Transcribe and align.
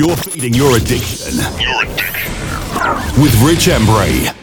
You're 0.00 0.16
feeding 0.16 0.54
your 0.54 0.78
addiction 0.78 1.36
Your 1.60 1.82
addiction. 1.82 3.22
with 3.22 3.34
Rich 3.42 3.68
Embury. 3.68 4.39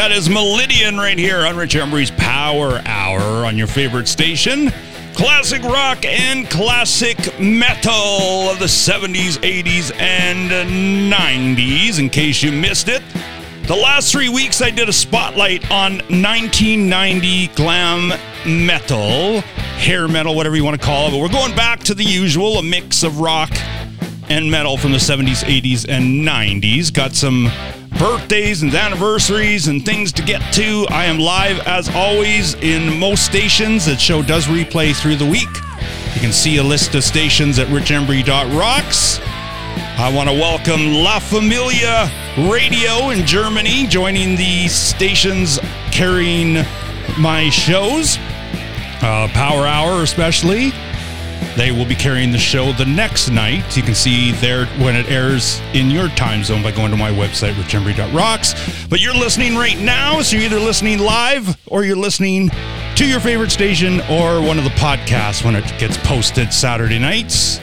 That 0.00 0.12
is 0.12 0.30
Melidian 0.30 0.96
right 0.96 1.18
here 1.18 1.44
on 1.44 1.58
Rich 1.58 1.76
Embury's 1.76 2.10
Power 2.12 2.80
Hour 2.86 3.44
on 3.44 3.58
your 3.58 3.66
favorite 3.66 4.08
station. 4.08 4.72
Classic 5.12 5.62
rock 5.62 6.06
and 6.06 6.48
classic 6.48 7.18
metal 7.38 8.48
of 8.48 8.58
the 8.58 8.64
70s, 8.64 9.36
80s, 9.40 9.94
and 10.00 10.50
90s, 11.12 11.98
in 11.98 12.08
case 12.08 12.42
you 12.42 12.50
missed 12.50 12.88
it. 12.88 13.02
The 13.64 13.76
last 13.76 14.10
three 14.10 14.30
weeks, 14.30 14.62
I 14.62 14.70
did 14.70 14.88
a 14.88 14.92
spotlight 14.92 15.70
on 15.70 15.98
1990 16.08 17.48
glam 17.48 18.18
metal, 18.46 19.42
hair 19.42 20.08
metal, 20.08 20.34
whatever 20.34 20.56
you 20.56 20.64
want 20.64 20.80
to 20.80 20.86
call 20.86 21.08
it. 21.08 21.10
But 21.10 21.20
we're 21.20 21.28
going 21.28 21.54
back 21.54 21.80
to 21.80 21.94
the 21.94 22.04
usual 22.04 22.56
a 22.56 22.62
mix 22.62 23.02
of 23.02 23.20
rock 23.20 23.50
and 24.30 24.50
metal 24.50 24.78
from 24.78 24.92
the 24.92 24.98
70s, 24.98 25.44
80s, 25.44 25.86
and 25.86 26.26
90s. 26.26 26.90
Got 26.90 27.12
some 27.12 27.50
birthdays 28.00 28.62
and 28.62 28.74
anniversaries 28.74 29.68
and 29.68 29.84
things 29.84 30.10
to 30.10 30.22
get 30.22 30.40
to. 30.54 30.86
I 30.88 31.04
am 31.04 31.18
live 31.18 31.58
as 31.66 31.86
always 31.90 32.54
in 32.54 32.98
most 32.98 33.26
stations. 33.26 33.84
The 33.84 33.98
show 33.98 34.22
does 34.22 34.46
replay 34.46 34.96
through 34.98 35.16
the 35.16 35.26
week. 35.26 35.50
You 36.14 36.20
can 36.22 36.32
see 36.32 36.56
a 36.56 36.62
list 36.62 36.94
of 36.94 37.04
stations 37.04 37.58
at 37.58 37.68
richembury.rocks. 37.68 39.20
I 39.20 40.10
want 40.14 40.30
to 40.30 40.34
welcome 40.34 40.94
La 40.94 41.18
Familia 41.18 42.10
Radio 42.50 43.10
in 43.10 43.26
Germany, 43.26 43.86
joining 43.86 44.34
the 44.34 44.66
stations 44.68 45.58
carrying 45.92 46.64
my 47.18 47.50
shows, 47.50 48.16
uh, 49.02 49.28
Power 49.34 49.66
Hour 49.66 50.02
especially. 50.02 50.72
They 51.56 51.72
will 51.72 51.84
be 51.84 51.94
carrying 51.94 52.30
the 52.30 52.38
show 52.38 52.72
the 52.72 52.84
next 52.84 53.30
night. 53.30 53.76
You 53.76 53.82
can 53.82 53.94
see 53.94 54.32
there 54.32 54.66
when 54.78 54.94
it 54.96 55.10
airs 55.10 55.60
in 55.74 55.90
your 55.90 56.08
time 56.10 56.44
zone 56.44 56.62
by 56.62 56.70
going 56.70 56.90
to 56.90 56.96
my 56.96 57.10
website, 57.10 57.54
richembury.rocks. 57.54 58.86
But 58.88 59.00
you're 59.00 59.14
listening 59.14 59.56
right 59.56 59.78
now, 59.78 60.22
so 60.22 60.36
you're 60.36 60.46
either 60.46 60.60
listening 60.60 61.00
live 61.00 61.60
or 61.66 61.84
you're 61.84 61.96
listening 61.96 62.50
to 62.96 63.06
your 63.06 63.20
favorite 63.20 63.50
station 63.50 64.00
or 64.02 64.40
one 64.40 64.58
of 64.58 64.64
the 64.64 64.70
podcasts 64.70 65.44
when 65.44 65.56
it 65.56 65.64
gets 65.78 65.96
posted 65.98 66.52
Saturday 66.52 66.98
nights. 66.98 67.60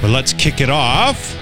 But 0.00 0.10
let's 0.10 0.32
kick 0.32 0.60
it 0.60 0.70
off. 0.70 1.36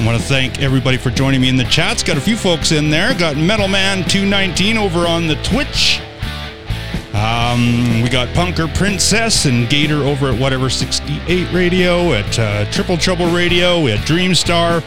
I 0.00 0.04
want 0.04 0.20
to 0.20 0.24
thank 0.26 0.60
everybody 0.60 0.96
for 0.96 1.10
joining 1.10 1.40
me 1.40 1.48
in 1.48 1.56
the 1.56 1.64
chats. 1.64 2.02
Got 2.02 2.16
a 2.16 2.20
few 2.20 2.36
folks 2.36 2.72
in 2.72 2.90
there. 2.90 3.14
Got 3.14 3.36
Metalman219 3.36 4.76
over 4.76 5.06
on 5.06 5.26
the 5.26 5.36
Twitch. 5.36 6.00
Um, 7.16 8.02
we 8.02 8.10
got 8.10 8.28
Punker 8.28 8.72
Princess 8.74 9.46
and 9.46 9.66
Gator 9.70 10.02
over 10.02 10.28
at 10.32 10.38
whatever 10.38 10.68
68 10.68 11.50
Radio, 11.50 12.12
at 12.12 12.38
uh, 12.38 12.70
Triple 12.70 12.98
Trouble 12.98 13.26
Radio, 13.30 13.86
at 13.86 14.00
Dreamstar, 14.00 14.80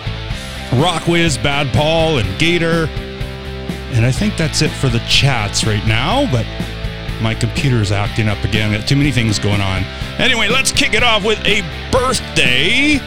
Rockwiz, 0.80 1.42
Bad 1.42 1.74
Paul, 1.74 2.20
and 2.20 2.40
Gator. 2.40 2.86
And 3.96 4.06
I 4.06 4.12
think 4.12 4.38
that's 4.38 4.62
it 4.62 4.70
for 4.70 4.90
the 4.90 5.00
chats 5.00 5.66
right 5.66 5.84
now, 5.88 6.32
but 6.32 6.46
my 7.20 7.34
computer's 7.34 7.92
acting 7.92 8.28
up 8.30 8.44
again. 8.44 8.74
Got 8.74 8.88
too 8.88 8.96
many 8.96 9.12
things 9.12 9.40
going 9.40 9.62
on. 9.62 9.84
Anyway, 10.20 10.50
let's 10.50 10.72
kick 10.72 10.94
it 10.94 11.02
off 11.02 11.26
with 11.26 11.44
a 11.46 11.62
birthday. 11.92 13.00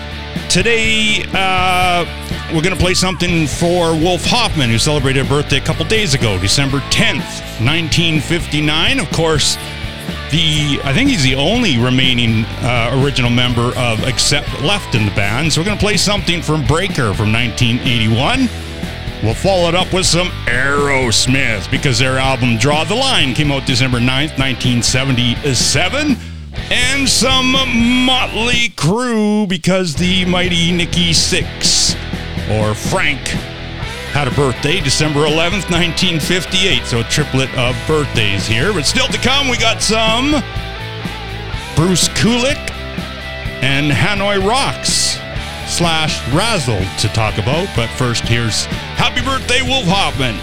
Today, 0.49 1.25
uh, 1.33 2.05
we're 2.53 2.63
going 2.63 2.75
to 2.75 2.81
play 2.81 2.95
something 2.95 3.47
for 3.47 3.97
Wolf 3.97 4.25
Hoffmann, 4.27 4.69
who 4.69 4.79
celebrated 4.79 5.25
a 5.25 5.29
birthday 5.29 5.57
a 5.57 5.61
couple 5.61 5.87
days 5.87 6.13
ago, 6.13 6.39
December 6.39 6.79
10th, 6.91 7.25
1959. 7.65 9.01
Of 9.01 9.11
course, 9.11 9.57
the 10.31 10.79
I 10.85 10.93
think 10.93 11.09
he's 11.09 11.23
the 11.23 11.35
only 11.35 11.79
remaining 11.79 12.45
uh, 12.61 13.01
original 13.03 13.31
member 13.31 13.75
of 13.77 14.05
Accept 14.05 14.61
left 14.61 14.95
in 14.95 15.07
the 15.07 15.11
band. 15.13 15.53
So 15.53 15.61
we're 15.61 15.65
going 15.67 15.79
to 15.79 15.83
play 15.83 15.97
something 15.97 16.43
from 16.43 16.67
Breaker 16.67 17.15
from 17.15 17.33
1981. 17.33 18.49
We'll 19.23 19.35
follow 19.35 19.69
it 19.69 19.75
up 19.75 19.93
with 19.93 20.05
some 20.05 20.29
Aerosmith 20.47 21.71
because 21.71 21.99
their 21.99 22.19
album 22.19 22.59
Draw 22.59 22.85
the 22.85 22.97
Line 22.97 23.35
came 23.35 23.51
out 23.51 23.67
December 23.67 23.99
9th, 23.99 24.39
1977 24.39 26.17
and 26.71 27.09
some 27.09 27.53
Motley 28.05 28.71
Crue 28.77 29.49
because 29.49 29.95
the 29.95 30.25
mighty 30.25 30.73
Nikki 30.73 31.11
Sixx 31.11 31.82
or 32.51 32.75
Frank 32.75 33.21
had 34.13 34.29
a 34.29 34.31
birthday 34.33 34.81
December 34.81 35.21
11th, 35.21 35.71
1958. 35.71 36.85
So 36.85 37.01
a 37.01 37.05
triplet 37.05 37.53
of 37.57 37.77
birthdays 37.87 38.47
here. 38.47 38.73
But 38.73 38.85
still 38.85 39.09
to 39.09 39.19
come, 39.19 39.49
we 39.49 39.57
got 39.57 39.81
some 39.81 40.33
Bruce 41.75 42.09
Kulick 42.11 42.71
and 43.63 43.91
Hanoi 43.91 44.47
Rocks 44.47 45.19
slash 45.67 46.21
Razzle 46.33 46.85
to 46.99 47.09
talk 47.09 47.39
about. 47.39 47.69
But 47.75 47.89
first, 47.91 48.25
here's 48.25 48.65
Happy 48.97 49.25
Birthday, 49.25 49.63
Wolf 49.63 49.87
Hoffmann. 49.87 50.37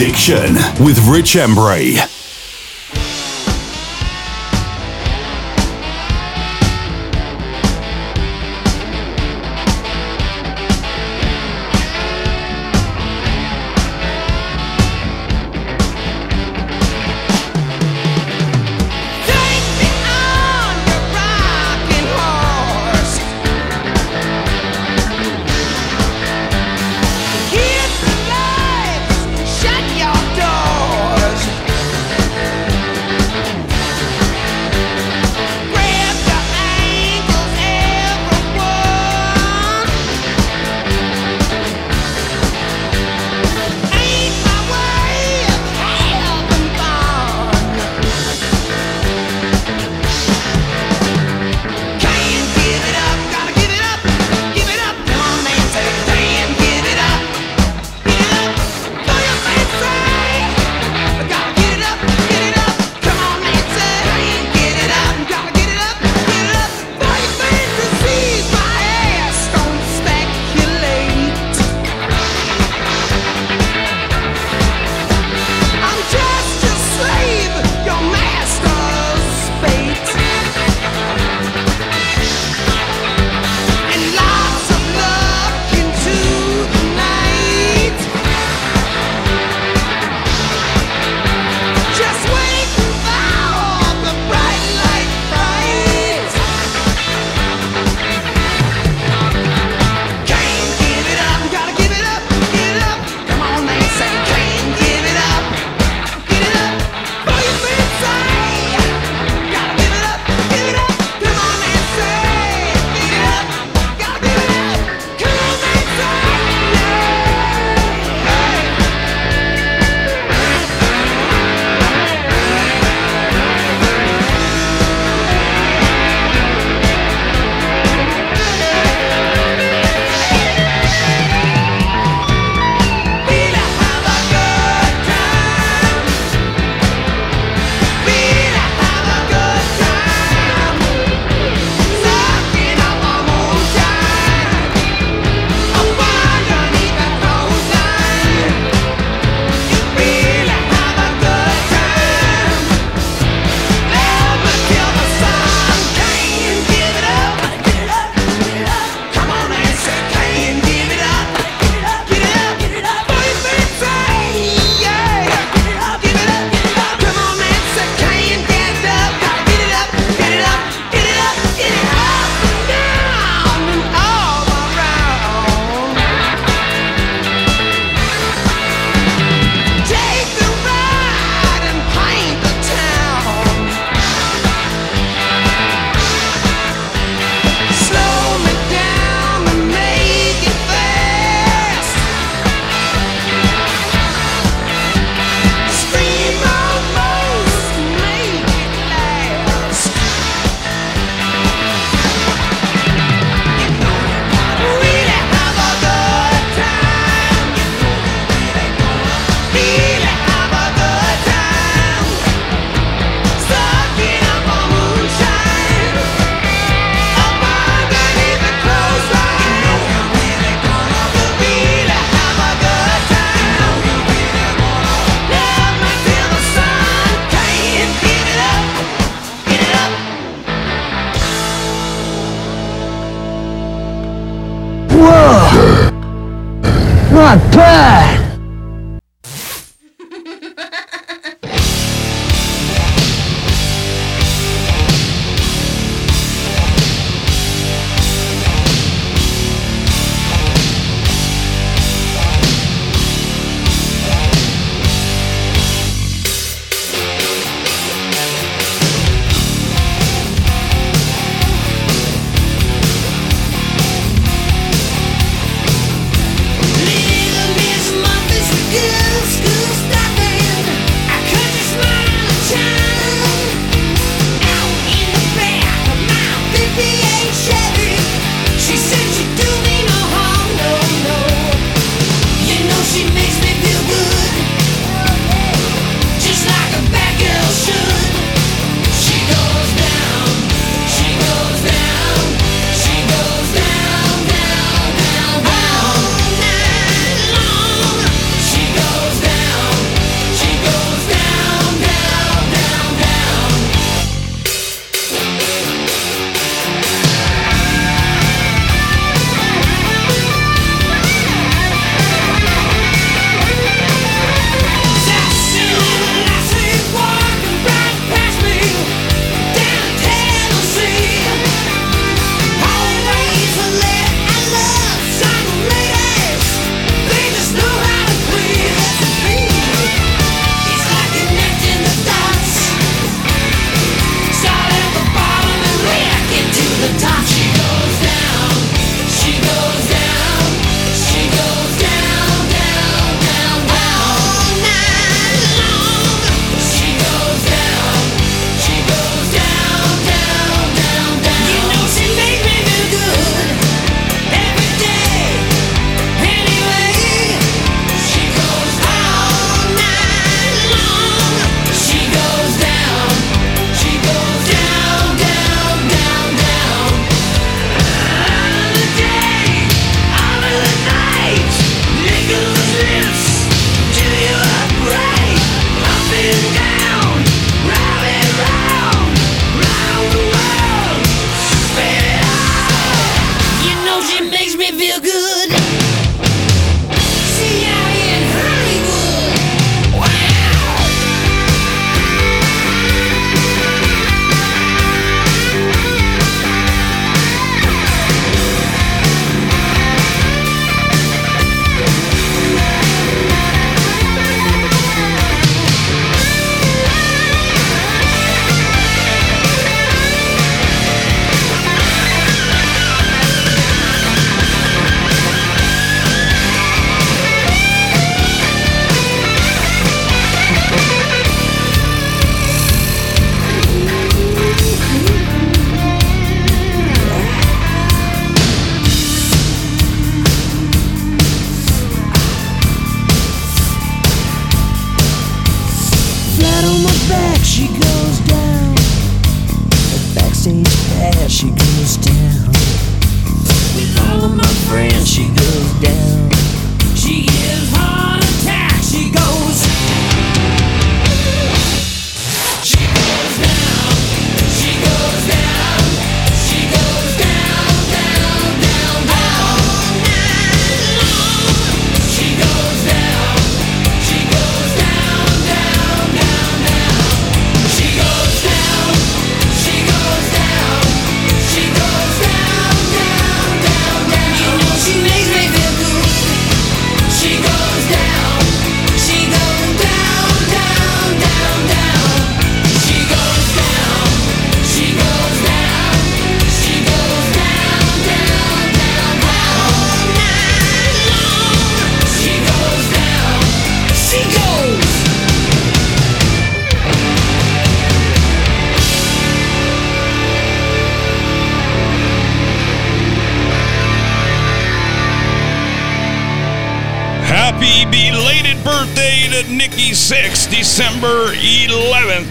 Addiction 0.00 0.54
with 0.78 0.96
Rich 1.08 1.34
Embury. 1.34 1.96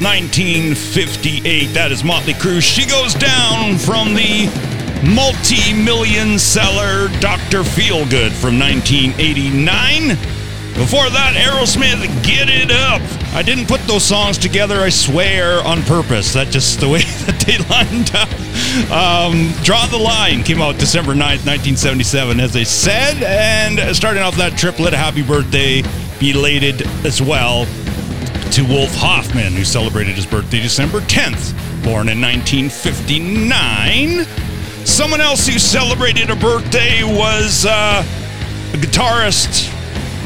1958. 0.08 1.74
That 1.74 1.91
is 1.91 2.02
Motley 2.02 2.32
Crue. 2.32 2.62
She 2.62 2.86
goes 2.86 3.13
down 3.13 3.78
from 3.78 4.13
the 4.13 4.48
multi 5.04 5.74
million 5.74 6.39
seller 6.39 7.10
Dr. 7.20 7.60
Feelgood 7.60 8.32
from 8.32 8.58
1989. 8.58 10.15
Before 10.80 11.10
that, 11.10 11.36
Aerosmith, 11.36 12.00
Get 12.26 12.48
It 12.48 12.72
Up. 12.72 13.02
I 13.36 13.43
didn't 13.43 13.67
put 13.67 13.82
those 13.82 14.06
songs 14.06 14.38
together, 14.38 14.80
I 14.80 14.88
swear, 14.88 15.62
on 15.67 15.82
purpose. 15.84 16.32
That's 16.32 16.52
just 16.52 16.80
the 16.80 16.88
way 16.88 17.02
that 17.28 17.43
they 17.43 17.58
lined 17.67 18.15
up. 18.15 18.32
Um, 18.89 19.52
Draw 19.65 19.88
the 19.88 19.98
Line 19.98 20.41
came 20.41 20.62
out 20.62 20.78
December 20.78 21.15
9th, 21.15 21.43
1977, 21.43 22.39
as 22.39 22.56
I 22.56 22.63
said. 22.63 23.22
And 23.24 23.93
starting 23.93 24.24
off 24.24 24.38
that 24.38 24.58
triplet, 24.58 24.93
happy 24.93 25.22
birthday, 25.22 25.84
belated 26.17 26.84
as 27.06 27.22
well, 27.22 27.65
to 28.58 28.63
Wolf 28.63 28.96
Hoffmann, 28.96 29.54
who 29.54 29.63
celebrated 29.63 30.15
his 30.15 30.26
birthday 30.26 30.60
December 30.60 31.00
10th, 31.02 31.54
born 31.84 32.10
in 32.10 32.20
1959. 32.20 34.26
Someone 34.84 35.22
else 35.22 35.46
who 35.46 35.60
celebrated 35.60 36.32
a 36.32 36.36
birthday 36.36 37.04
was 37.04 37.67
uh, 37.67 38.04
a 38.74 38.78
guitarist 38.78 39.70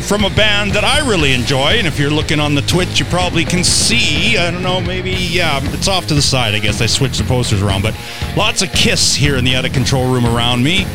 from 0.08 0.24
a 0.24 0.30
band 0.30 0.72
that 0.72 0.86
I 0.86 1.06
really 1.10 1.34
enjoy. 1.34 1.72
And 1.72 1.86
if 1.86 2.00
you're 2.00 2.10
looking 2.10 2.40
on 2.40 2.56
the 2.56 2.62
Twitch, 2.62 3.02
you 3.02 3.06
probably 3.08 3.44
can 3.44 3.66
see. 3.66 4.38
I 4.38 4.50
don't 4.50 4.64
know, 4.64 4.80
maybe, 4.80 5.12
yeah, 5.12 5.60
it's 5.74 5.90
off 5.90 6.08
to 6.08 6.14
the 6.14 6.22
side, 6.22 6.56
I 6.56 6.60
guess. 6.60 6.80
I 6.80 6.86
switched 6.86 7.18
the 7.18 7.26
posters 7.26 7.62
around, 7.62 7.82
but 7.82 7.94
lots 8.38 8.62
of 8.62 8.72
Kiss 8.72 9.14
here 9.14 9.36
in 9.36 9.44
the 9.44 9.58
out 9.58 9.66
of 9.66 9.74
control 9.74 10.10
room 10.10 10.26
around 10.26 10.64
me. 10.64 10.86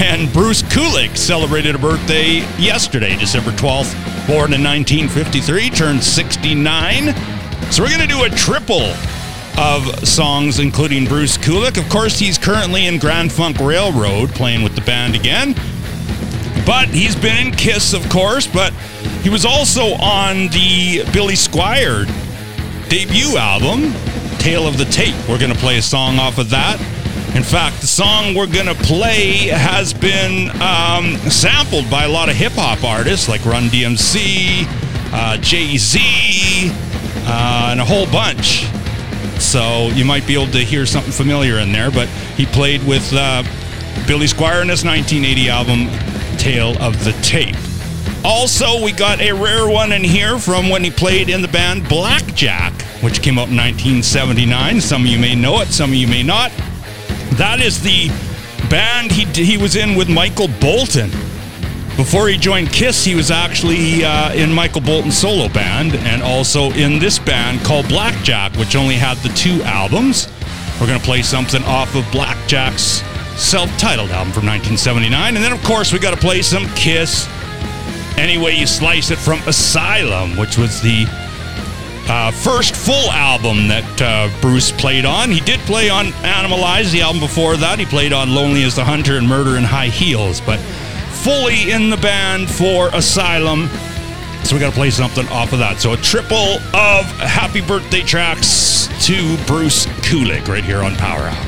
And 0.00 0.32
Bruce 0.32 0.62
Kulick 0.62 1.18
celebrated 1.18 1.74
a 1.74 1.78
birthday 1.78 2.36
yesterday, 2.58 3.14
December 3.18 3.50
12th, 3.50 4.17
born 4.28 4.52
in 4.52 4.62
1953, 4.62 5.70
turned 5.70 6.04
69. 6.04 7.14
So 7.72 7.82
we're 7.82 7.88
going 7.88 8.02
to 8.02 8.06
do 8.06 8.24
a 8.24 8.28
triple 8.28 8.92
of 9.58 10.06
songs, 10.06 10.58
including 10.58 11.06
Bruce 11.06 11.38
Kulick. 11.38 11.78
Of 11.78 11.88
course, 11.88 12.18
he's 12.18 12.36
currently 12.36 12.86
in 12.86 12.98
Grand 12.98 13.32
Funk 13.32 13.58
Railroad 13.58 14.28
playing 14.30 14.62
with 14.62 14.74
the 14.74 14.82
band 14.82 15.14
again. 15.14 15.54
But 16.66 16.88
he's 16.88 17.16
been 17.16 17.46
in 17.46 17.52
Kiss, 17.54 17.94
of 17.94 18.06
course, 18.10 18.46
but 18.46 18.74
he 19.22 19.30
was 19.30 19.46
also 19.46 19.94
on 19.94 20.48
the 20.48 21.04
Billy 21.14 21.32
Squier 21.32 22.06
debut 22.90 23.38
album, 23.38 23.94
Tale 24.38 24.68
of 24.68 24.76
the 24.76 24.84
Tape. 24.84 25.16
We're 25.26 25.38
going 25.38 25.52
to 25.52 25.58
play 25.58 25.78
a 25.78 25.82
song 25.82 26.18
off 26.18 26.36
of 26.36 26.50
that. 26.50 26.78
In 27.38 27.44
fact, 27.44 27.80
the 27.80 27.86
song 27.86 28.34
we're 28.34 28.48
going 28.48 28.66
to 28.66 28.74
play 28.74 29.46
has 29.46 29.94
been 29.94 30.50
um, 30.60 31.14
sampled 31.30 31.88
by 31.88 32.02
a 32.02 32.08
lot 32.08 32.28
of 32.28 32.34
hip 32.34 32.50
hop 32.56 32.82
artists 32.82 33.28
like 33.28 33.44
Run 33.44 33.68
DMC, 33.68 34.64
uh, 35.12 35.36
Jay 35.36 35.76
Z, 35.76 36.00
uh, 36.02 37.68
and 37.70 37.80
a 37.80 37.84
whole 37.84 38.06
bunch. 38.06 38.66
So 39.40 39.86
you 39.94 40.04
might 40.04 40.26
be 40.26 40.34
able 40.34 40.50
to 40.50 40.58
hear 40.58 40.84
something 40.84 41.12
familiar 41.12 41.60
in 41.60 41.70
there. 41.70 41.92
But 41.92 42.08
he 42.36 42.44
played 42.44 42.84
with 42.84 43.08
uh, 43.12 43.44
Billy 44.08 44.26
Squier 44.26 44.62
in 44.62 44.68
his 44.68 44.84
1980 44.84 45.48
album, 45.48 46.38
Tale 46.38 46.76
of 46.82 47.04
the 47.04 47.12
Tape. 47.22 47.54
Also, 48.24 48.82
we 48.82 48.90
got 48.90 49.20
a 49.20 49.30
rare 49.30 49.68
one 49.68 49.92
in 49.92 50.02
here 50.02 50.40
from 50.40 50.68
when 50.70 50.82
he 50.82 50.90
played 50.90 51.28
in 51.28 51.40
the 51.40 51.48
band 51.48 51.88
Blackjack, 51.88 52.72
which 53.00 53.22
came 53.22 53.38
out 53.38 53.46
in 53.46 53.56
1979. 53.56 54.80
Some 54.80 55.02
of 55.02 55.06
you 55.06 55.20
may 55.20 55.36
know 55.36 55.60
it, 55.60 55.68
some 55.68 55.90
of 55.90 55.94
you 55.94 56.08
may 56.08 56.24
not. 56.24 56.50
That 57.38 57.60
is 57.60 57.80
the 57.80 58.08
band 58.68 59.12
he, 59.12 59.24
he 59.44 59.56
was 59.56 59.76
in 59.76 59.94
with 59.94 60.08
Michael 60.08 60.48
Bolton. 60.60 61.08
Before 61.96 62.28
he 62.28 62.36
joined 62.36 62.72
Kiss, 62.72 63.04
he 63.04 63.14
was 63.14 63.30
actually 63.30 64.04
uh, 64.04 64.32
in 64.32 64.52
Michael 64.52 64.80
Bolton's 64.80 65.16
solo 65.16 65.48
band 65.48 65.94
and 65.94 66.20
also 66.20 66.72
in 66.72 66.98
this 66.98 67.18
band 67.20 67.64
called 67.64 67.88
Blackjack, 67.88 68.56
which 68.56 68.74
only 68.74 68.96
had 68.96 69.18
the 69.18 69.28
two 69.30 69.62
albums. 69.62 70.26
We're 70.80 70.88
going 70.88 70.98
to 70.98 71.04
play 71.04 71.22
something 71.22 71.62
off 71.62 71.94
of 71.94 72.04
Blackjack's 72.10 73.02
self 73.40 73.70
titled 73.78 74.10
album 74.10 74.32
from 74.32 74.44
1979. 74.44 75.36
And 75.36 75.44
then, 75.44 75.52
of 75.52 75.62
course, 75.62 75.92
we 75.92 76.00
got 76.00 76.14
to 76.14 76.20
play 76.20 76.42
some 76.42 76.66
Kiss. 76.74 77.28
Anyway, 78.16 78.56
you 78.56 78.66
slice 78.66 79.12
it 79.12 79.18
from 79.18 79.38
Asylum, 79.46 80.36
which 80.36 80.58
was 80.58 80.82
the 80.82 81.06
uh, 82.08 82.30
first 82.30 82.74
full 82.74 83.10
album 83.12 83.68
that 83.68 84.02
uh, 84.02 84.40
Bruce 84.40 84.72
played 84.72 85.04
on. 85.04 85.30
He 85.30 85.40
did 85.40 85.60
play 85.60 85.88
on 85.88 86.06
Animalize, 86.22 86.90
the 86.90 87.02
album 87.02 87.20
before 87.20 87.56
that. 87.56 87.78
He 87.78 87.84
played 87.84 88.12
on 88.12 88.34
Lonely 88.34 88.62
as 88.62 88.76
the 88.76 88.84
Hunter 88.84 89.18
and 89.18 89.28
Murder 89.28 89.56
in 89.56 89.64
High 89.64 89.88
Heels, 89.88 90.40
but 90.40 90.58
fully 91.22 91.70
in 91.70 91.90
the 91.90 91.96
band 91.96 92.50
for 92.50 92.88
Asylum. 92.94 93.68
So 94.44 94.54
we 94.54 94.60
got 94.60 94.70
to 94.70 94.74
play 94.74 94.90
something 94.90 95.28
off 95.28 95.52
of 95.52 95.58
that. 95.58 95.78
So 95.78 95.92
a 95.92 95.96
triple 95.98 96.56
of 96.74 97.04
happy 97.20 97.60
birthday 97.60 98.02
tracks 98.02 98.88
to 99.06 99.36
Bruce 99.46 99.86
Kulick 100.00 100.48
right 100.48 100.64
here 100.64 100.82
on 100.82 100.94
Power 100.96 101.24
Hour. 101.24 101.47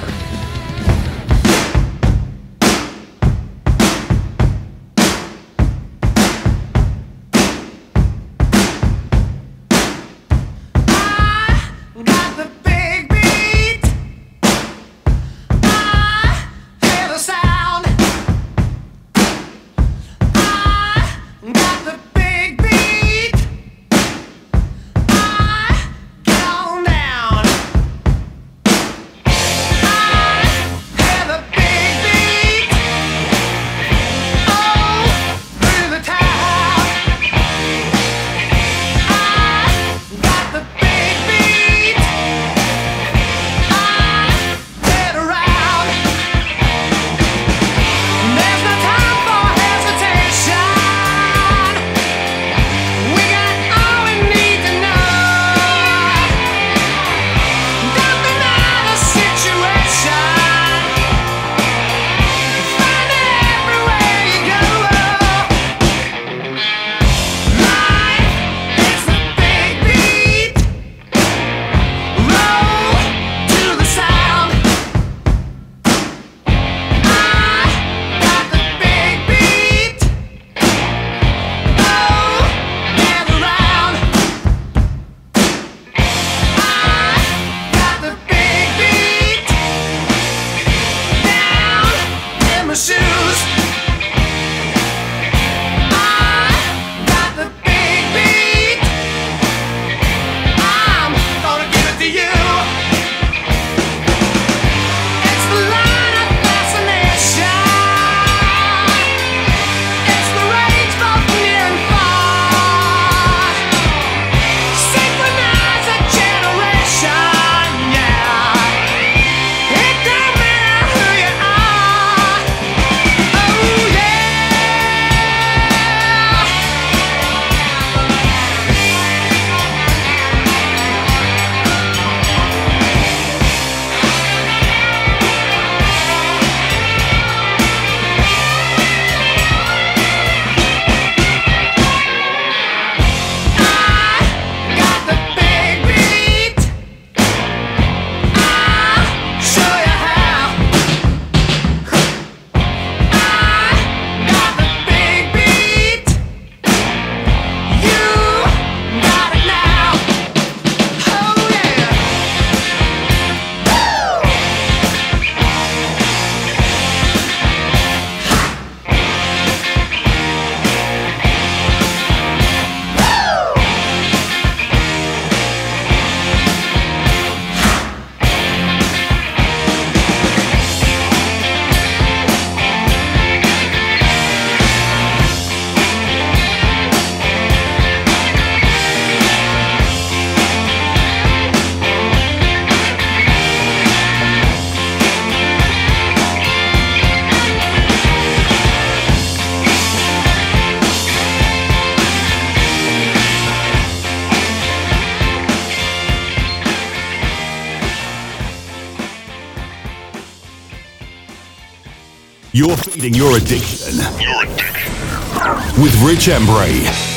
You're 212.70 212.76
feeding 212.76 213.14
your 213.14 213.36
addiction. 213.36 213.96
Your 214.20 214.44
addiction. 214.44 215.82
With 215.82 216.00
Rich 216.04 216.28
Embury. 216.28 217.09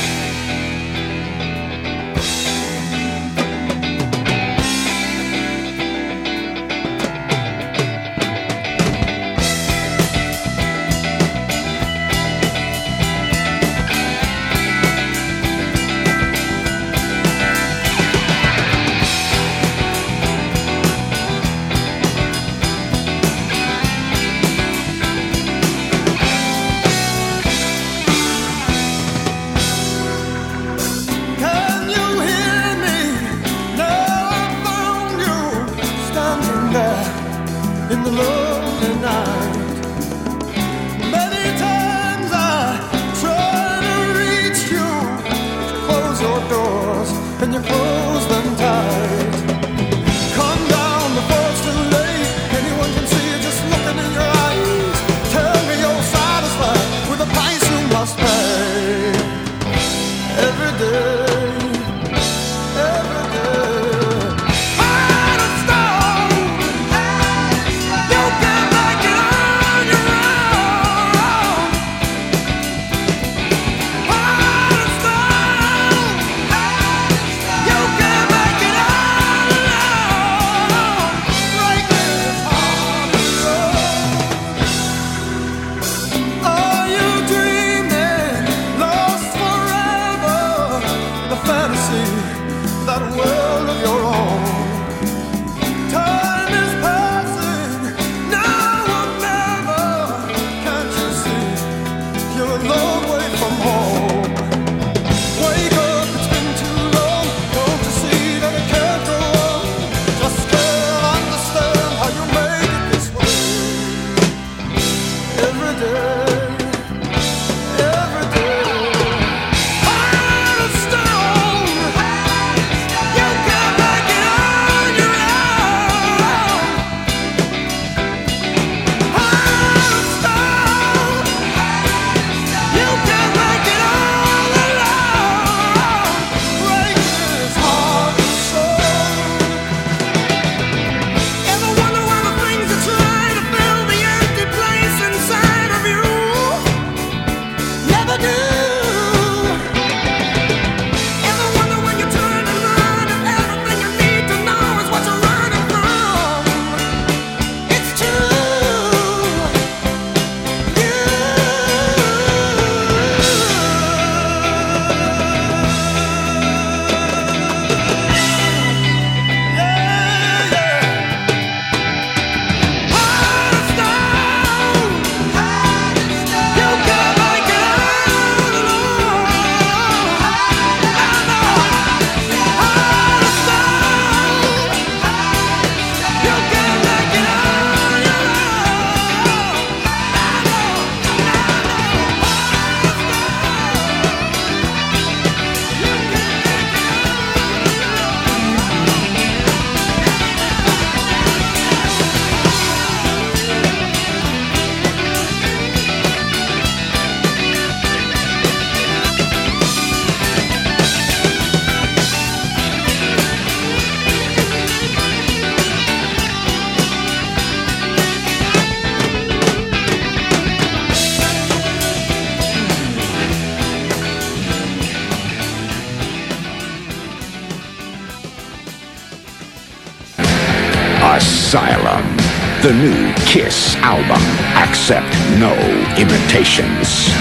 The 232.64 232.72
new 232.72 233.12
Kiss 233.26 233.76
album, 233.82 234.22
Accept 234.56 235.12
No 235.38 235.52
Imitations. 236.00 237.12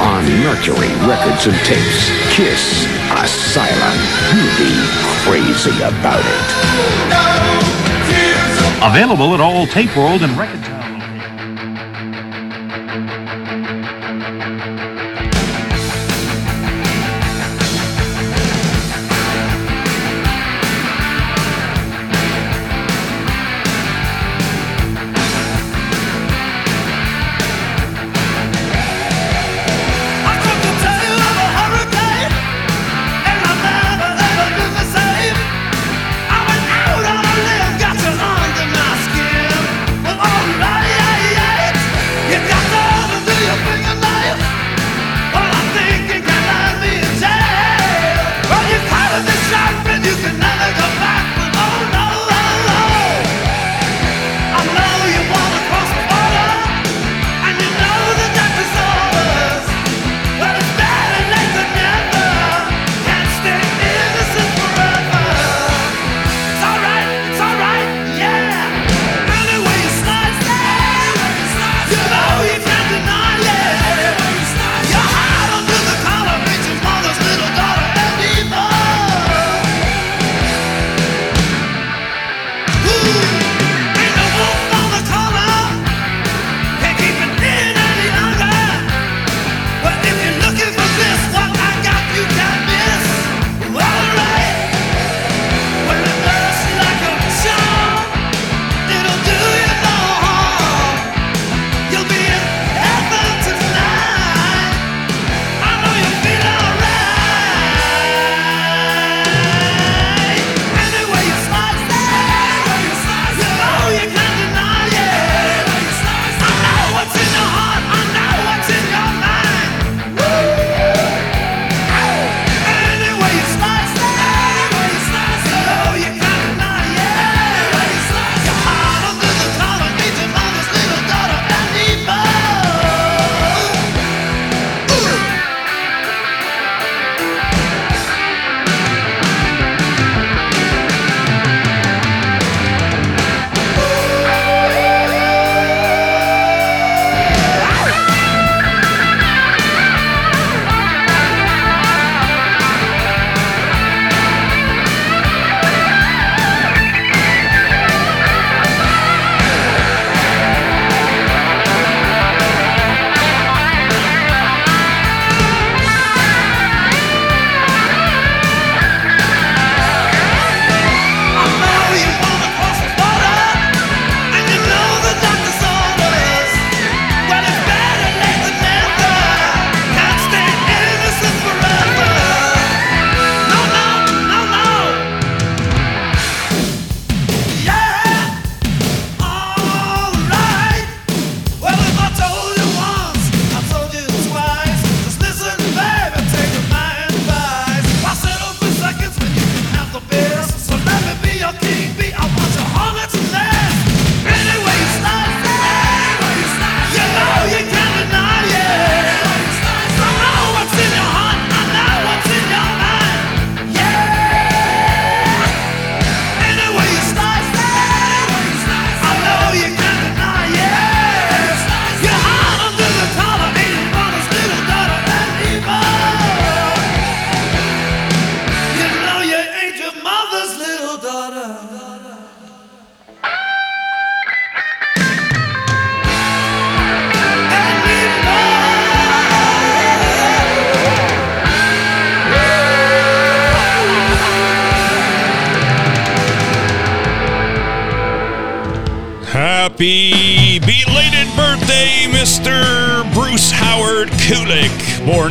On. 0.00 0.22
Mercury 0.44 0.94
Records 1.08 1.46
and 1.48 1.58
Tapes. 1.66 2.10
Kiss 2.30 2.86
Asylum. 3.10 3.98
You'll 4.30 4.58
be 4.62 4.78
crazy 5.26 5.74
about 5.82 6.22
it. 6.22 6.48
Available 8.80 9.34
at 9.34 9.40
all 9.40 9.66
Tape 9.66 9.96
World 9.96 10.22
and 10.22 10.38
Record 10.38 10.67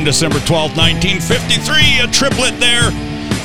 December 0.08 0.40
12, 0.40 0.78
1953, 0.78 2.00
a 2.00 2.08
triplet 2.08 2.58
there 2.62 2.92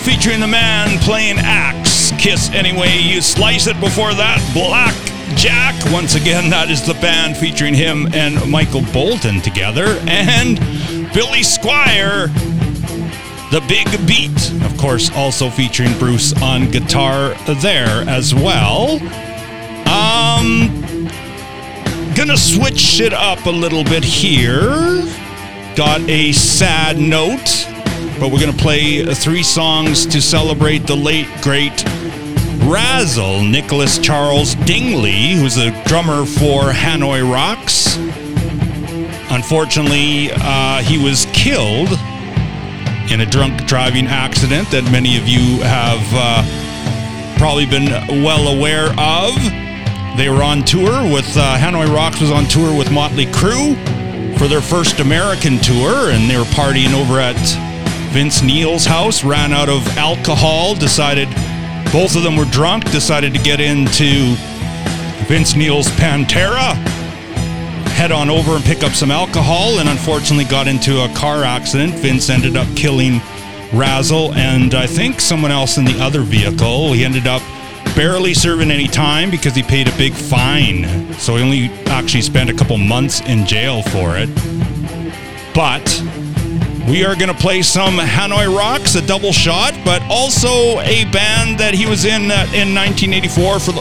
featuring 0.05 0.39
the 0.39 0.47
man 0.47 0.97
playing 1.01 1.37
axe. 1.41 2.13
Kiss 2.21 2.51
Anyway 2.51 3.01
You 3.01 3.21
Slice 3.21 3.67
It 3.67 3.81
before 3.81 4.15
that, 4.15 4.39
Black 4.55 4.95
Jack. 5.37 5.75
Once 5.93 6.15
again, 6.15 6.51
that 6.51 6.71
is 6.71 6.87
the 6.87 6.95
band 6.95 7.37
featuring 7.37 7.75
him 7.75 8.07
and 8.15 8.49
Michael 8.49 8.85
Bolton 8.93 9.41
together. 9.41 9.99
And 10.07 10.61
Billy 11.13 11.43
Squier, 11.43 12.31
The 13.51 13.61
Big 13.67 13.89
Beat, 14.07 14.65
of 14.65 14.79
course, 14.79 15.11
also 15.17 15.51
featuring 15.51 15.99
Bruce 15.99 16.33
on 16.41 16.71
guitar 16.71 17.35
there 17.61 18.09
as 18.09 18.37
well. 18.37 19.01
Um, 19.91 21.09
gonna 22.15 22.37
switch 22.37 23.01
it 23.01 23.13
up 23.13 23.47
a 23.47 23.51
little 23.51 23.83
bit 23.83 24.05
here. 24.05 25.03
Got 25.77 26.03
a 26.03 26.33
sad 26.33 26.99
note, 26.99 27.67
but 28.21 28.31
we're 28.31 28.41
gonna 28.41 28.53
play 28.53 29.07
three 29.15 29.43
songs 29.43 30.05
to 30.05 30.21
celebrate 30.21 30.81
the 30.81 30.95
late 30.95 31.27
great 31.41 31.83
Razzle, 32.65 33.43
Nicholas 33.43 33.99
Charles 33.99 34.55
Dingley, 34.67 35.31
who's 35.31 35.57
a 35.57 35.71
drummer 35.85 36.27
for 36.27 36.73
Hanoi 36.73 37.23
Rocks. 37.23 37.97
Unfortunately, 39.31 40.31
uh, 40.33 40.83
he 40.83 41.03
was 41.03 41.27
killed 41.33 41.89
in 43.11 43.23
a 43.23 43.27
drunk 43.27 43.65
driving 43.67 44.07
accident 44.07 44.71
that 44.73 44.87
many 44.93 45.17
of 45.17 45.27
you 45.27 45.63
have 45.63 46.07
uh, 46.13 47.39
probably 47.39 47.65
been 47.65 48.23
well 48.23 48.55
aware 48.55 48.91
of. 48.99 49.35
They 50.19 50.29
were 50.29 50.43
on 50.43 50.65
tour 50.65 51.03
with 51.11 51.35
uh, 51.35 51.57
Hanoi 51.57 51.91
Rocks 51.93 52.21
was 52.21 52.31
on 52.31 52.45
tour 52.45 52.77
with 52.77 52.91
Motley 52.91 53.25
Crue 53.25 54.02
for 54.39 54.49
their 54.49 54.61
first 54.61 55.01
American 55.01 55.59
tour, 55.59 56.11
and 56.11 56.29
they 56.31 56.37
were 56.37 56.45
partying 56.45 56.93
over 56.93 57.21
at 57.21 57.37
Vince 58.13 58.43
Neil's 58.43 58.85
house. 58.85 59.25
Ran 59.25 59.53
out 59.53 59.69
of 59.69 59.87
alcohol, 59.97 60.75
decided 60.75 61.29
both 61.93 62.17
of 62.17 62.23
them 62.23 62.37
were 62.37 62.47
drunk, 62.47 62.91
decided 62.91 63.35
to 63.35 63.41
get 63.41 63.61
into 63.61 64.35
Vince 65.27 65.55
Neil's 65.55 65.89
Pantera, 65.91 66.75
head 67.93 68.13
on 68.13 68.31
over 68.31 68.57
and 68.57 68.65
pick 68.65 68.83
up 68.83 68.93
some 68.93 69.11
alcohol, 69.11 69.79
and 69.79 69.89
unfortunately 69.89 70.45
got 70.45 70.67
into 70.67 71.05
a 71.05 71.09
car 71.15 71.45
accident. 71.45 71.95
Vince 71.95 72.31
ended 72.31 72.57
up 72.57 72.67
killing 72.77 73.21
Razzle 73.73 74.35
and 74.35 74.75
I 74.75 74.87
think 74.87 75.21
someone 75.21 75.51
else 75.51 75.79
in 75.79 75.85
the 75.85 75.99
other 75.99 76.21
vehicle. 76.21 76.93
He 76.93 77.05
ended 77.05 77.27
up 77.27 77.43
barely 77.95 78.35
serving 78.35 78.71
any 78.71 78.87
time 78.87 79.31
because 79.31 79.55
he 79.55 79.63
paid 79.63 79.89
a 79.89 79.97
big 79.97 80.13
fine. 80.13 81.13
So 81.15 81.37
he 81.37 81.43
only 81.43 81.65
actually 81.87 82.23
spent 82.23 82.51
a 82.51 82.55
couple 82.55 82.77
months 82.79 83.21
in 83.23 83.47
jail 83.47 83.83
for 83.83 84.17
it. 84.17 84.29
But 85.55 86.03
we 86.89 87.05
are 87.05 87.15
going 87.15 87.29
to 87.29 87.41
play 87.41 87.63
some 87.63 87.97
Hanoi 87.99 88.55
Rocks, 88.55 88.95
a 88.95 89.07
double 89.07 89.33
shot, 89.33 89.73
but 89.85 90.03
also 90.11 90.81
a 90.81 91.05
band 91.13 91.59
that 91.59 91.75
he 91.75 91.87
was 91.87 92.05
in 92.05 92.31
uh, 92.31 92.47
in 92.55 92.75
1984 92.75 93.61
for. 93.61 93.73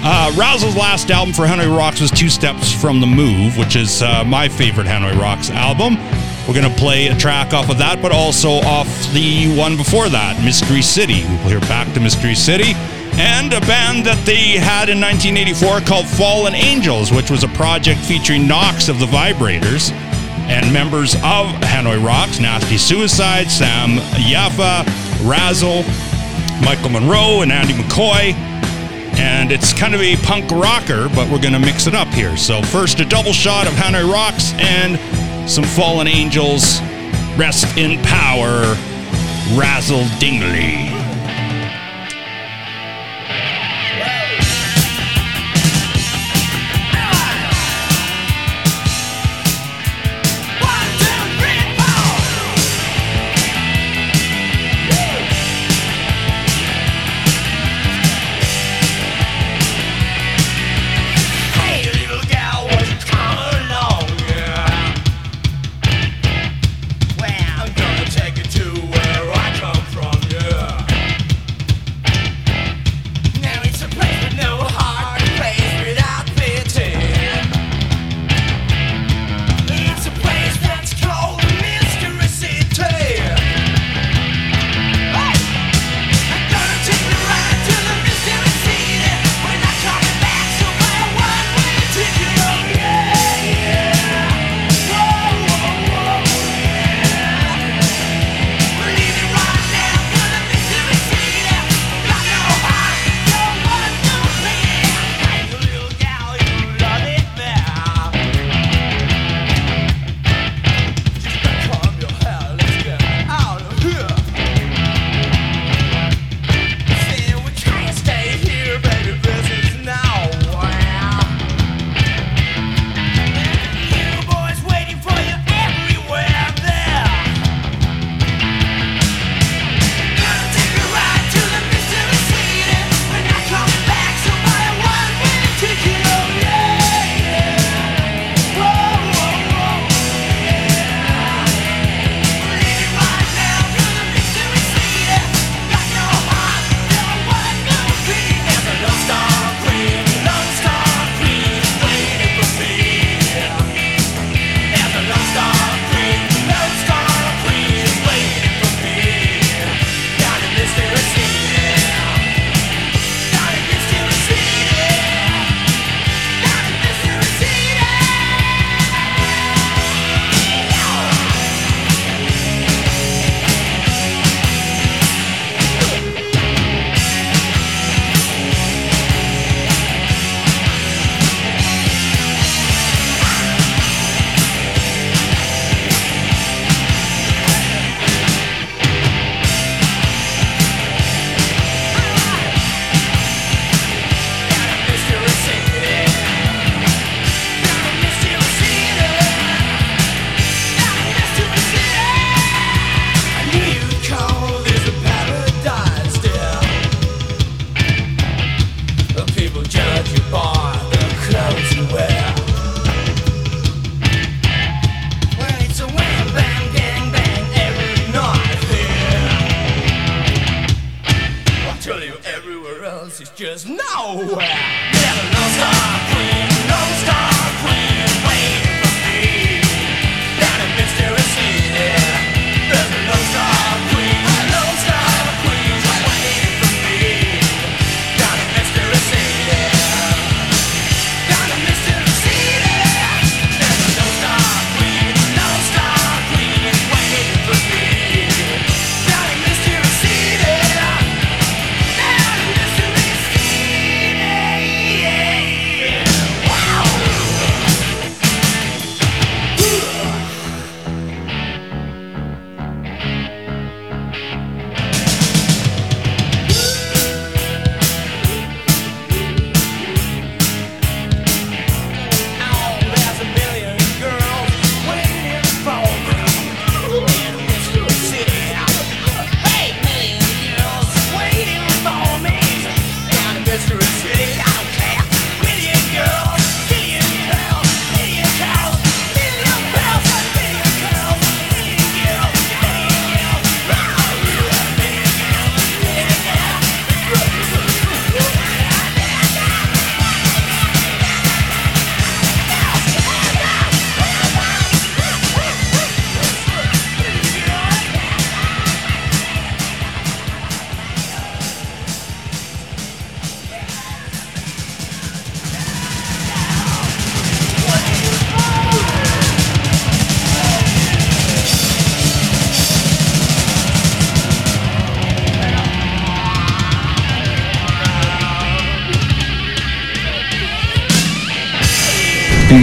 Uh, 0.00 0.30
Razzle's 0.36 0.76
last 0.76 1.10
album 1.10 1.34
for 1.34 1.44
Hanoi 1.44 1.76
Rocks 1.76 2.00
was 2.00 2.10
Two 2.10 2.28
Steps 2.28 2.72
from 2.72 3.00
the 3.00 3.06
Move, 3.06 3.58
which 3.58 3.76
is 3.76 4.02
uh, 4.02 4.24
my 4.24 4.48
favorite 4.48 4.86
Hanoi 4.86 5.18
Rocks 5.18 5.50
album. 5.50 5.96
We're 6.46 6.54
going 6.54 6.72
to 6.72 6.80
play 6.80 7.08
a 7.08 7.16
track 7.16 7.52
off 7.52 7.68
of 7.68 7.78
that, 7.78 8.00
but 8.00 8.10
also 8.10 8.52
off 8.64 8.88
the 9.12 9.54
one 9.56 9.76
before 9.76 10.08
that, 10.08 10.42
Mystery 10.42 10.82
City. 10.82 11.24
We'll 11.24 11.48
hear 11.48 11.60
back 11.60 11.92
to 11.94 12.00
Mystery 12.00 12.34
City. 12.34 12.72
And 13.18 13.52
a 13.52 13.60
band 13.62 14.06
that 14.06 14.22
they 14.24 14.62
had 14.62 14.88
in 14.88 15.00
1984 15.00 15.80
called 15.80 16.06
Fallen 16.06 16.54
Angels, 16.54 17.10
which 17.10 17.30
was 17.30 17.42
a 17.42 17.48
project 17.48 17.98
featuring 18.00 18.46
Knox 18.46 18.88
of 18.88 19.00
the 19.00 19.06
Vibrators 19.06 19.90
and 20.46 20.72
members 20.72 21.14
of 21.16 21.50
Hanoi 21.66 22.02
Rocks, 22.02 22.38
Nasty 22.38 22.78
Suicide, 22.78 23.50
Sam 23.50 23.98
Yaffa, 24.22 24.86
Razzle, 25.28 25.82
Michael 26.64 26.90
Monroe, 26.90 27.42
and 27.42 27.50
Andy 27.50 27.74
McCoy. 27.74 28.34
And 29.18 29.50
it's 29.50 29.72
kind 29.72 29.96
of 29.96 30.00
a 30.00 30.16
punk 30.18 30.50
rocker, 30.52 31.08
but 31.08 31.28
we're 31.28 31.42
going 31.42 31.52
to 31.52 31.58
mix 31.58 31.88
it 31.88 31.94
up 31.94 32.08
here. 32.08 32.36
So, 32.36 32.62
first, 32.62 33.00
a 33.00 33.04
double 33.04 33.32
shot 33.32 33.66
of 33.66 33.72
Hanoi 33.72 34.10
Rocks 34.10 34.54
and 34.58 35.50
some 35.50 35.64
Fallen 35.64 36.06
Angels. 36.06 36.80
Rest 37.36 37.76
in 37.76 38.00
power, 38.02 38.76
Razzle 39.58 40.06
Dingley. 40.20 40.97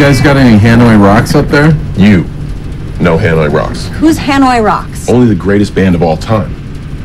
Guys 0.05 0.21
got 0.21 0.37
any 0.37 0.55
Hanoi 0.55 1.01
rocks 1.01 1.33
up 1.33 1.47
there? 1.47 1.69
You 1.97 2.25
know 3.01 3.17
Hanoi 3.17 3.51
Rocks. 3.51 3.87
Who's 3.87 4.19
Hanoi 4.19 4.63
Rocks? 4.63 5.09
Only 5.09 5.25
the 5.25 5.33
greatest 5.33 5.73
band 5.73 5.95
of 5.95 6.03
all 6.03 6.15
time. 6.15 6.53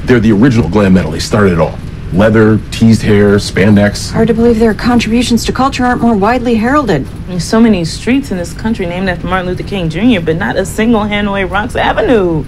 They're 0.04 0.20
the 0.20 0.32
original 0.32 0.68
glam 0.68 0.92
metal. 0.92 1.10
They 1.10 1.18
started 1.18 1.54
it 1.54 1.60
all. 1.60 1.78
Leather, 2.12 2.58
teased 2.70 3.00
hair, 3.00 3.36
spandex. 3.36 4.12
Hard 4.12 4.28
to 4.28 4.34
believe 4.34 4.58
their 4.58 4.74
contributions 4.74 5.46
to 5.46 5.52
culture 5.52 5.86
aren't 5.86 6.02
more 6.02 6.14
widely 6.14 6.56
heralded. 6.56 7.06
There's 7.26 7.42
so 7.42 7.58
many 7.58 7.86
streets 7.86 8.32
in 8.32 8.36
this 8.36 8.52
country 8.52 8.84
named 8.84 9.08
after 9.08 9.26
Martin 9.26 9.46
Luther 9.46 9.62
King 9.62 9.88
Jr., 9.88 10.20
but 10.22 10.36
not 10.36 10.56
a 10.56 10.66
single 10.66 11.00
Hanoi 11.00 11.50
Rocks 11.50 11.76
Avenue. 11.76 12.42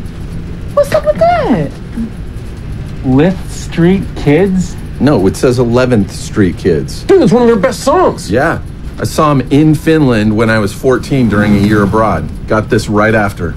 What's 0.74 0.92
up 0.92 1.06
with 1.06 1.16
that? 1.16 1.72
Lift 3.06 3.50
Street 3.50 4.02
Kids? 4.16 4.76
No, 5.00 5.26
it 5.26 5.34
says 5.34 5.58
11th 5.58 6.10
Street 6.10 6.58
Kids. 6.58 7.04
Dude, 7.04 7.22
that's 7.22 7.32
one 7.32 7.40
of 7.40 7.48
their 7.48 7.56
best 7.56 7.82
songs. 7.82 8.30
Yeah. 8.30 8.62
I 8.98 9.04
saw 9.04 9.32
him 9.32 9.40
in 9.50 9.74
Finland 9.74 10.36
when 10.36 10.50
I 10.50 10.58
was 10.58 10.72
14 10.72 11.28
during 11.28 11.54
a 11.54 11.58
year 11.58 11.82
abroad. 11.82 12.28
Got 12.46 12.70
this 12.70 12.88
right 12.88 13.14
after. 13.14 13.54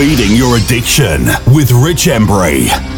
Feeding 0.00 0.34
your 0.34 0.56
addiction 0.56 1.26
with 1.52 1.70
Rich 1.72 2.08
Embury. 2.08 2.89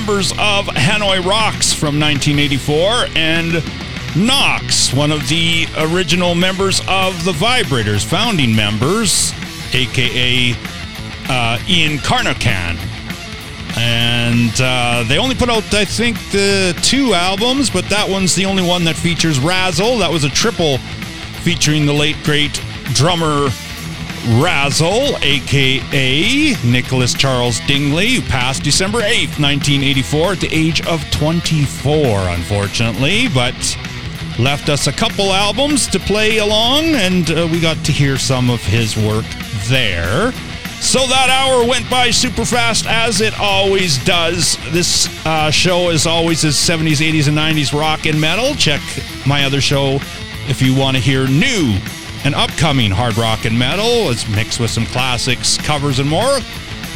Members 0.00 0.32
of 0.32 0.64
Hanoi 0.66 1.22
Rocks 1.22 1.74
from 1.74 2.00
1984 2.00 3.08
and 3.16 3.62
Knox, 4.16 4.94
one 4.94 5.12
of 5.12 5.28
the 5.28 5.66
original 5.76 6.34
members 6.34 6.80
of 6.88 7.22
the 7.22 7.32
Vibrators, 7.32 8.02
founding 8.02 8.56
members, 8.56 9.30
aka 9.74 10.54
uh, 11.28 11.58
Ian 11.68 11.98
Carnochan. 11.98 12.78
And 13.76 14.58
uh, 14.58 15.04
they 15.06 15.18
only 15.18 15.34
put 15.34 15.50
out, 15.50 15.74
I 15.74 15.84
think, 15.84 16.16
the 16.30 16.74
two 16.82 17.12
albums, 17.12 17.68
but 17.68 17.84
that 17.90 18.08
one's 18.08 18.34
the 18.34 18.46
only 18.46 18.66
one 18.66 18.84
that 18.84 18.96
features 18.96 19.38
Razzle. 19.38 19.98
That 19.98 20.10
was 20.10 20.24
a 20.24 20.30
triple 20.30 20.78
featuring 21.42 21.84
the 21.84 21.92
late 21.92 22.16
great 22.24 22.54
drummer 22.94 23.50
Razzle, 24.28 25.16
aka 25.22 26.54
Nicholas 26.64 27.14
Charles 27.14 27.58
Dingley, 27.60 28.14
who 28.14 28.22
passed 28.22 28.62
December 28.62 29.00
8th, 29.00 29.40
1984, 29.40 30.32
at 30.32 30.40
the 30.40 30.48
age 30.52 30.86
of 30.86 31.02
24, 31.10 32.28
unfortunately, 32.28 33.28
but 33.28 33.54
left 34.38 34.68
us 34.68 34.86
a 34.86 34.92
couple 34.92 35.32
albums 35.32 35.86
to 35.86 35.98
play 35.98 36.38
along, 36.38 36.84
and 36.84 37.30
uh, 37.30 37.48
we 37.50 37.60
got 37.60 37.82
to 37.84 37.92
hear 37.92 38.18
some 38.18 38.50
of 38.50 38.62
his 38.62 38.96
work 38.96 39.24
there. 39.68 40.32
So 40.80 41.06
that 41.06 41.30
hour 41.30 41.66
went 41.66 41.88
by 41.90 42.10
super 42.10 42.44
fast, 42.44 42.86
as 42.86 43.20
it 43.20 43.38
always 43.40 44.02
does. 44.04 44.56
This 44.70 45.08
uh, 45.26 45.50
show, 45.50 45.88
as 45.88 46.06
always, 46.06 46.44
is 46.44 46.56
70s, 46.56 46.96
80s, 46.96 47.28
and 47.28 47.36
90s 47.36 47.78
rock 47.78 48.06
and 48.06 48.20
metal. 48.20 48.54
Check 48.54 48.82
my 49.26 49.44
other 49.44 49.60
show 49.60 49.98
if 50.48 50.60
you 50.60 50.74
want 50.74 50.96
to 50.96 51.02
hear 51.02 51.26
new 51.26 51.78
and 52.24 52.34
upcoming 52.34 52.90
hard 52.90 53.16
rock 53.16 53.44
and 53.44 53.58
metal. 53.58 54.10
It's 54.10 54.28
mixed 54.28 54.60
with 54.60 54.70
some 54.70 54.86
classics, 54.86 55.56
covers, 55.58 55.98
and 55.98 56.08
more. 56.08 56.38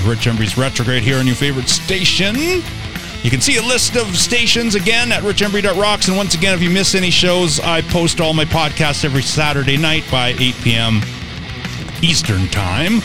Rich 0.05 0.27
Embury's 0.27 0.59
Retrograde 0.59 1.03
here 1.03 1.18
on 1.18 1.27
your 1.27 1.37
favorite 1.37 1.68
station. 1.68 2.37
You 2.37 3.31
can 3.31 3.41
see 3.41 3.57
a 3.57 3.62
list 3.62 3.97
of 3.97 4.16
stations 4.18 4.75
again 4.75 5.11
at 5.11 5.22
richembury.rocks. 5.22 6.09
And 6.09 6.16
once 6.16 6.35
again, 6.35 6.55
if 6.55 6.62
you 6.62 6.68
miss 6.68 6.95
any 6.95 7.11
shows, 7.11 7.59
I 7.59 7.81
post 7.81 8.20
all 8.20 8.35
my 8.35 8.45
podcasts 8.45 9.05
every 9.05 9.22
Saturday 9.22 9.79
night 9.79 10.05
by 10.11 10.35
8 10.39 10.55
p.m. 10.57 11.01
Eastern 12.03 12.49
Time. 12.49 13.01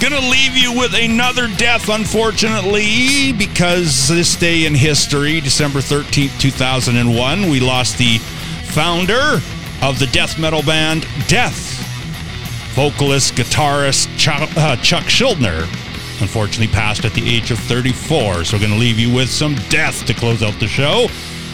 Gonna 0.00 0.20
leave 0.20 0.56
you 0.56 0.72
with 0.78 0.94
another 0.94 1.48
death, 1.56 1.88
unfortunately, 1.88 3.32
because 3.32 4.08
this 4.08 4.36
day 4.36 4.66
in 4.66 4.74
history, 4.74 5.40
December 5.40 5.80
13th, 5.80 6.38
2001, 6.40 7.48
we 7.48 7.58
lost 7.58 7.98
the 7.98 8.18
founder 8.18 9.40
of 9.84 9.98
the 9.98 10.06
death 10.06 10.38
metal 10.38 10.62
band 10.62 11.06
Death, 11.28 11.78
vocalist, 12.74 13.34
guitarist 13.34 14.08
Chuck, 14.16 14.48
uh, 14.56 14.76
Chuck 14.76 15.04
Schuldiner. 15.04 15.62
Unfortunately, 16.22 16.68
passed 16.68 17.04
at 17.04 17.12
the 17.12 17.36
age 17.36 17.50
of 17.50 17.58
34. 17.58 18.44
So, 18.44 18.56
we're 18.56 18.62
gonna 18.62 18.76
leave 18.76 18.98
you 18.98 19.12
with 19.12 19.28
some 19.28 19.54
death 19.68 20.06
to 20.06 20.14
close 20.14 20.42
out 20.42 20.58
the 20.58 20.66
show 20.66 21.08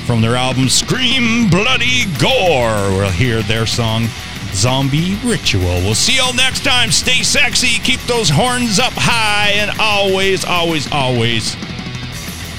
from 0.07 0.21
their 0.21 0.37
album 0.37 0.69
Scream 0.69 1.51
Bloody 1.51 2.05
Gore. 2.19 2.91
We'll 2.91 3.11
hear 3.11 3.43
their 3.43 3.67
song 3.67 4.07
Zombie 4.53 5.19
Ritual. 5.25 5.81
We'll 5.83 5.97
see 5.97 6.19
y'all 6.19 6.35
next 6.35 6.63
time. 6.63 6.93
Stay 6.93 7.23
sexy, 7.23 7.81
keep 7.83 8.01
those 8.03 8.29
horns 8.29 8.79
up 8.79 8.93
high, 8.95 9.51
and 9.55 9.73
always, 9.81 10.45
always, 10.45 10.91
always 10.93 11.57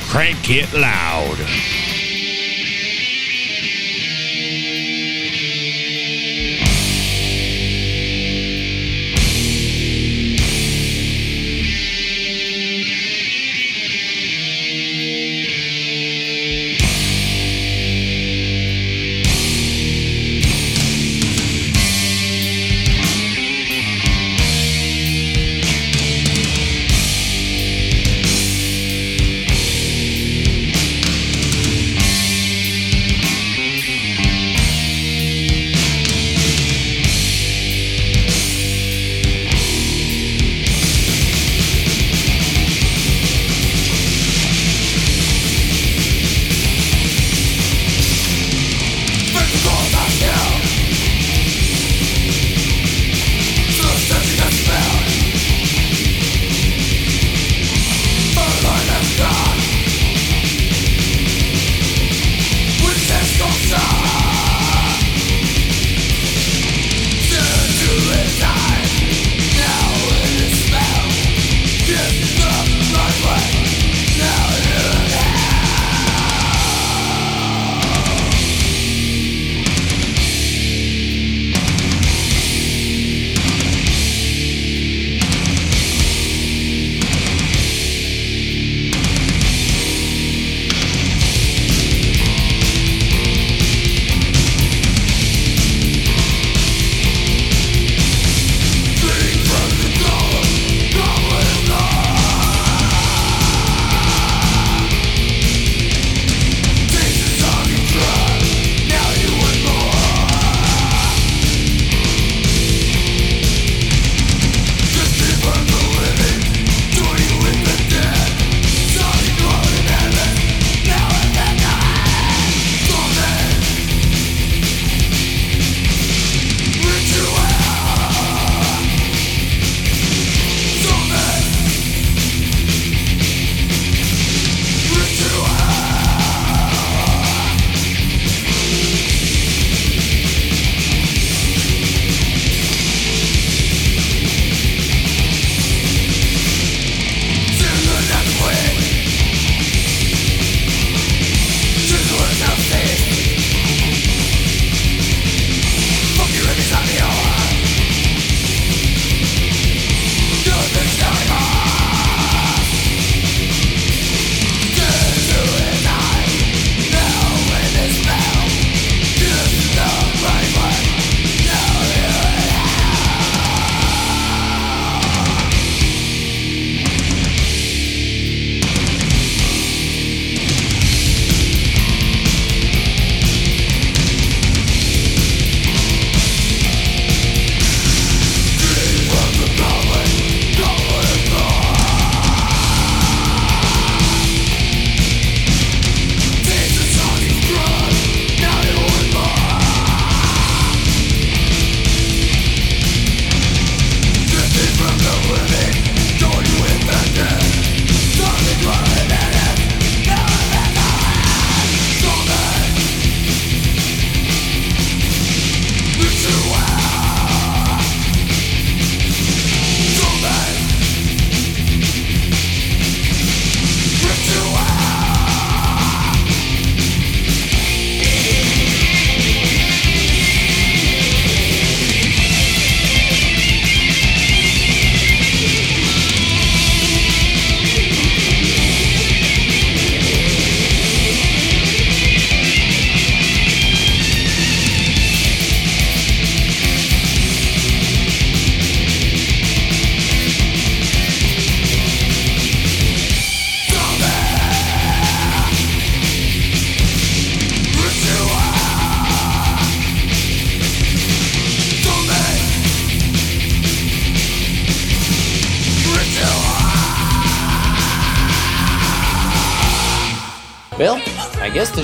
crank 0.09 0.49
it 0.49 0.74
loud. 0.74 1.91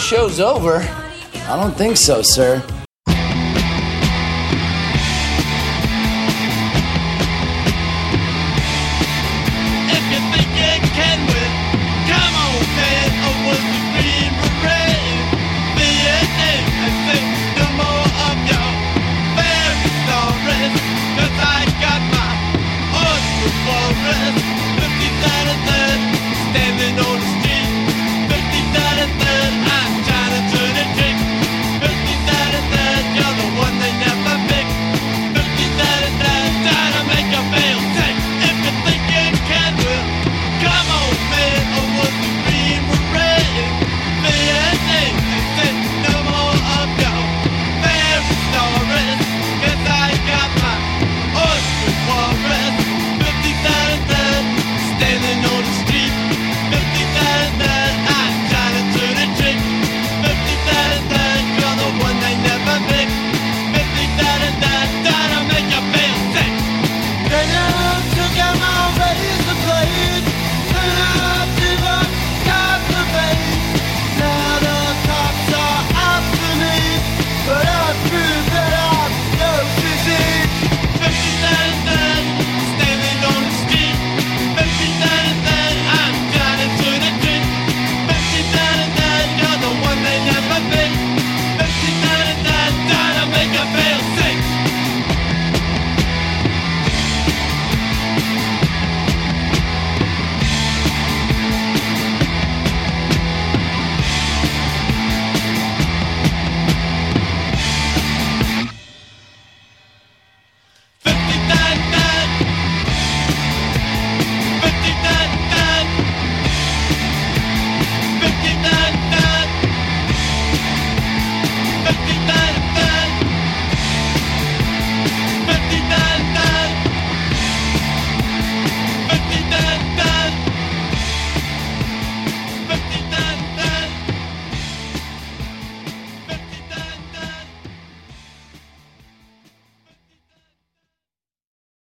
Show's 0.07 0.39
over. 0.39 0.77
I 1.49 1.61
don't 1.61 1.75
think 1.75 1.97
so, 1.97 2.21
sir. 2.21 2.63